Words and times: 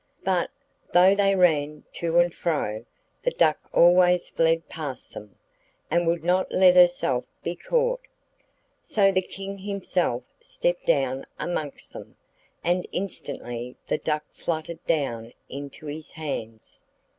But, 0.23 0.49
though 0.93 1.13
they 1.13 1.35
ran 1.35 1.83
to 1.91 2.17
and 2.17 2.33
fro, 2.33 2.85
the 3.21 3.29
duck 3.29 3.59
always 3.71 4.29
fled 4.29 4.67
past 4.67 5.13
them, 5.13 5.35
and 5.91 6.07
would 6.07 6.23
not 6.23 6.51
let 6.51 6.75
herself 6.75 7.23
be 7.43 7.55
caught. 7.55 8.01
So 8.81 9.11
the 9.11 9.21
King 9.21 9.59
himself 9.59 10.23
stepped 10.41 10.87
down 10.87 11.27
amongst 11.37 11.93
them, 11.93 12.15
and 12.63 12.87
instantly 12.91 13.75
the 13.85 13.99
duck 13.99 14.23
fluttered 14.31 14.83
down 14.87 15.33
into 15.49 15.85
his 15.85 16.09
hands. 16.09 16.81